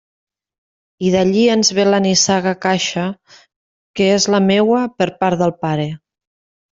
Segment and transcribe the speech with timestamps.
[1.09, 3.03] I d'allí ens ve la nissaga Caixa,
[3.99, 5.87] que és la meua, per part de pare.